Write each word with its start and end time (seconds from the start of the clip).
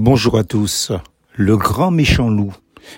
Bonjour 0.00 0.38
à 0.38 0.44
tous. 0.44 0.92
Le 1.34 1.56
grand 1.56 1.90
méchant 1.90 2.30
loup. 2.30 2.54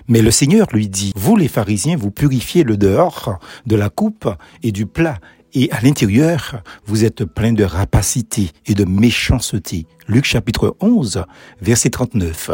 Mais 0.06 0.20
le 0.20 0.30
Seigneur 0.30 0.66
lui 0.70 0.86
dit, 0.86 1.14
vous 1.16 1.34
les 1.34 1.48
pharisiens, 1.48 1.96
vous 1.96 2.10
purifiez 2.10 2.62
le 2.62 2.76
dehors 2.76 3.38
de 3.64 3.74
la 3.74 3.88
coupe 3.88 4.28
et 4.62 4.70
du 4.70 4.84
plat, 4.84 5.16
et 5.54 5.72
à 5.72 5.80
l'intérieur, 5.80 6.62
vous 6.84 7.06
êtes 7.06 7.24
plein 7.24 7.54
de 7.54 7.64
rapacité 7.64 8.50
et 8.66 8.74
de 8.74 8.84
méchanceté. 8.84 9.86
Luc 10.08 10.26
chapitre 10.26 10.76
11, 10.80 11.24
verset 11.62 11.88
39. 11.88 12.50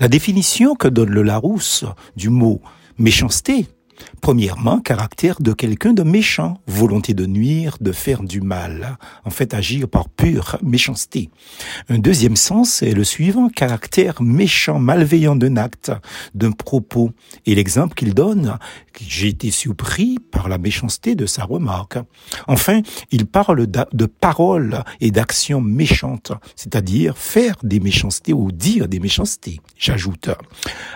La 0.00 0.08
définition 0.08 0.74
que 0.74 0.88
donne 0.88 1.08
le 1.08 1.22
Larousse 1.22 1.86
du 2.14 2.28
mot 2.28 2.60
méchanceté 2.98 3.68
Premièrement, 4.20 4.80
caractère 4.80 5.40
de 5.40 5.52
quelqu'un 5.52 5.92
de 5.92 6.02
méchant, 6.02 6.60
volonté 6.66 7.14
de 7.14 7.26
nuire, 7.26 7.76
de 7.80 7.92
faire 7.92 8.22
du 8.22 8.40
mal, 8.40 8.98
en 9.24 9.30
fait 9.30 9.54
agir 9.54 9.88
par 9.88 10.08
pure 10.08 10.58
méchanceté. 10.62 11.30
Un 11.88 11.98
deuxième 11.98 12.36
sens 12.36 12.82
est 12.82 12.92
le 12.92 13.04
suivant, 13.04 13.48
caractère 13.48 14.20
méchant, 14.20 14.78
malveillant 14.78 15.36
d'un 15.36 15.56
acte, 15.56 15.92
d'un 16.34 16.52
propos. 16.52 17.10
Et 17.46 17.54
l'exemple 17.54 17.94
qu'il 17.94 18.14
donne, 18.14 18.58
j'ai 19.00 19.28
été 19.28 19.50
surpris 19.50 20.18
par 20.18 20.48
la 20.48 20.58
méchanceté 20.58 21.14
de 21.14 21.26
sa 21.26 21.44
remarque. 21.44 21.98
Enfin, 22.46 22.82
il 23.10 23.26
parle 23.26 23.66
de 23.66 24.06
paroles 24.06 24.84
et 25.00 25.10
d'actions 25.10 25.60
méchantes, 25.60 26.32
c'est-à-dire 26.56 27.16
faire 27.16 27.56
des 27.62 27.80
méchancetés 27.80 28.32
ou 28.32 28.52
dire 28.52 28.88
des 28.88 29.00
méchancetés. 29.00 29.60
J'ajoute, 29.76 30.30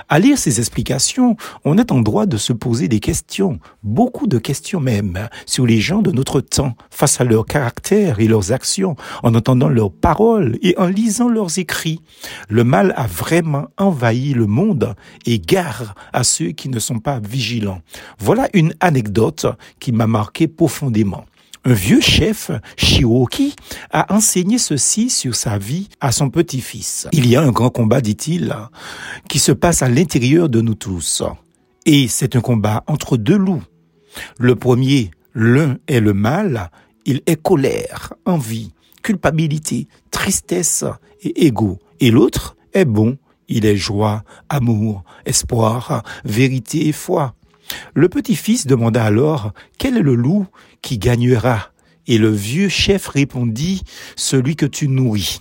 à 0.08 0.18
lire 0.18 0.38
ces 0.38 0.58
explications, 0.58 1.36
on 1.64 1.78
est 1.78 1.92
en 1.92 2.00
droit 2.00 2.26
de 2.26 2.36
se 2.36 2.52
poser 2.52 2.88
des 2.92 3.00
questions, 3.00 3.58
beaucoup 3.82 4.26
de 4.26 4.36
questions 4.36 4.78
même, 4.78 5.26
sur 5.46 5.64
les 5.64 5.80
gens 5.80 6.02
de 6.02 6.10
notre 6.10 6.42
temps, 6.42 6.74
face 6.90 7.22
à 7.22 7.24
leur 7.24 7.46
caractère 7.46 8.20
et 8.20 8.28
leurs 8.28 8.52
actions, 8.52 8.96
en 9.22 9.34
entendant 9.34 9.70
leurs 9.70 9.90
paroles 9.90 10.58
et 10.60 10.76
en 10.76 10.88
lisant 10.88 11.30
leurs 11.30 11.58
écrits. 11.58 12.02
Le 12.50 12.64
mal 12.64 12.92
a 12.98 13.06
vraiment 13.06 13.68
envahi 13.78 14.34
le 14.34 14.46
monde 14.46 14.94
et 15.24 15.38
gare 15.38 15.94
à 16.12 16.22
ceux 16.22 16.50
qui 16.50 16.68
ne 16.68 16.78
sont 16.78 16.98
pas 16.98 17.18
vigilants. 17.18 17.80
Voilà 18.18 18.50
une 18.52 18.74
anecdote 18.80 19.46
qui 19.80 19.92
m'a 19.92 20.06
marqué 20.06 20.46
profondément. 20.46 21.24
Un 21.64 21.72
vieux 21.72 22.02
chef, 22.02 22.50
Shiroki, 22.76 23.54
a 23.90 24.12
enseigné 24.12 24.58
ceci 24.58 25.08
sur 25.08 25.34
sa 25.34 25.56
vie 25.56 25.88
à 26.02 26.12
son 26.12 26.28
petit-fils. 26.28 27.08
Il 27.12 27.26
y 27.26 27.36
a 27.36 27.40
un 27.40 27.52
grand 27.52 27.70
combat, 27.70 28.02
dit-il, 28.02 28.54
qui 29.30 29.38
se 29.38 29.52
passe 29.52 29.80
à 29.80 29.88
l'intérieur 29.88 30.50
de 30.50 30.60
nous 30.60 30.74
tous. 30.74 31.22
Et 31.84 32.06
c'est 32.06 32.36
un 32.36 32.40
combat 32.40 32.84
entre 32.86 33.16
deux 33.16 33.36
loups. 33.36 33.62
Le 34.38 34.54
premier, 34.54 35.10
l'un 35.34 35.78
est 35.88 36.00
le 36.00 36.12
mal, 36.12 36.70
il 37.06 37.22
est 37.26 37.40
colère, 37.40 38.12
envie, 38.24 38.72
culpabilité, 39.02 39.88
tristesse 40.10 40.84
et 41.22 41.46
égo. 41.46 41.78
Et 41.98 42.10
l'autre 42.10 42.56
est 42.72 42.84
bon, 42.84 43.18
il 43.48 43.66
est 43.66 43.76
joie, 43.76 44.22
amour, 44.48 45.02
espoir, 45.26 46.04
vérité 46.24 46.86
et 46.86 46.92
foi. 46.92 47.34
Le 47.94 48.08
petit-fils 48.08 48.66
demanda 48.66 49.04
alors, 49.04 49.52
quel 49.78 49.96
est 49.96 50.02
le 50.02 50.14
loup 50.14 50.46
qui 50.82 50.98
gagnera? 50.98 51.70
Et 52.06 52.18
le 52.18 52.30
vieux 52.30 52.68
chef 52.68 53.08
répondit, 53.08 53.82
celui 54.16 54.56
que 54.56 54.66
tu 54.66 54.88
nourris. 54.88 55.40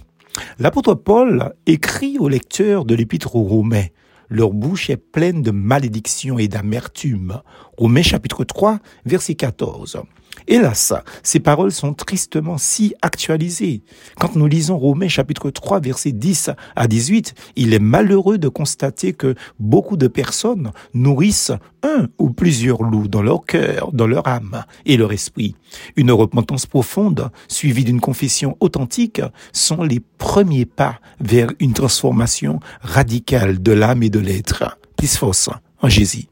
L'apôtre 0.59 0.93
Paul 0.93 1.53
écrit 1.65 2.17
au 2.19 2.29
lecteur 2.29 2.85
de 2.85 2.95
l'épître 2.95 3.35
aux 3.35 3.43
Romains, 3.43 3.87
leur 4.31 4.53
bouche 4.53 4.89
est 4.89 4.97
pleine 4.97 5.41
de 5.43 5.51
malédiction 5.51 6.39
et 6.39 6.47
d'amertume. 6.47 7.41
Romains 7.77 8.01
chapitre 8.01 8.45
3, 8.45 8.79
verset 9.05 9.35
14. 9.35 10.01
Hélas, 10.47 10.93
ces 11.23 11.39
paroles 11.39 11.71
sont 11.71 11.93
tristement 11.93 12.57
si 12.57 12.93
actualisées. 13.01 13.83
Quand 14.19 14.35
nous 14.35 14.47
lisons 14.47 14.77
Romains 14.77 15.07
chapitre 15.07 15.49
3 15.49 15.79
verset 15.79 16.11
10 16.11 16.49
à 16.75 16.87
18, 16.87 17.33
il 17.55 17.73
est 17.73 17.79
malheureux 17.79 18.37
de 18.37 18.47
constater 18.47 19.13
que 19.13 19.35
beaucoup 19.59 19.97
de 19.97 20.07
personnes 20.07 20.71
nourrissent 20.93 21.51
un 21.83 22.07
ou 22.17 22.31
plusieurs 22.31 22.83
loups 22.83 23.07
dans 23.07 23.21
leur 23.21 23.45
cœur, 23.45 23.91
dans 23.93 24.07
leur 24.07 24.27
âme 24.27 24.63
et 24.85 24.97
leur 24.97 25.11
esprit. 25.11 25.55
Une 25.95 26.11
repentance 26.11 26.65
profonde, 26.65 27.29
suivie 27.47 27.85
d'une 27.85 28.01
confession 28.01 28.57
authentique, 28.59 29.21
sont 29.53 29.83
les 29.83 30.01
premiers 30.17 30.65
pas 30.65 30.99
vers 31.19 31.51
une 31.59 31.73
transformation 31.73 32.59
radicale 32.81 33.61
de 33.61 33.71
l'âme 33.71 34.03
et 34.03 34.09
de 34.09 34.19
l'être. 34.19 34.77
Plus 34.97 35.15
force 35.15 35.49
en 35.81 35.89
Jésus. 35.89 36.27